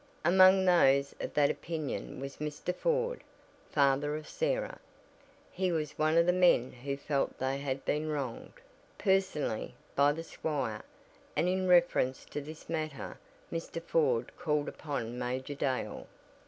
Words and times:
Among 0.25 0.65
those 0.65 1.13
of 1.21 1.35
that 1.35 1.51
opinion 1.51 2.19
was 2.19 2.37
Mr. 2.37 2.73
Ford, 2.75 3.21
father 3.69 4.15
of 4.15 4.27
Sarah. 4.27 4.79
He 5.51 5.71
was 5.71 5.91
one 5.99 6.17
of 6.17 6.25
the 6.25 6.33
men 6.33 6.71
who 6.71 6.97
felt 6.97 7.37
they 7.37 7.59
had 7.59 7.85
been 7.85 8.09
wronged, 8.09 8.53
personally, 8.97 9.75
by 9.95 10.13
the 10.13 10.23
squire, 10.23 10.81
and 11.35 11.47
in 11.47 11.67
reference 11.67 12.25
to 12.31 12.41
this 12.41 12.67
matter 12.67 13.19
Mr. 13.51 13.79
Ford 13.79 14.31
called 14.39 14.67
upon 14.67 15.19
Major 15.19 15.53
Dale. 15.53 16.07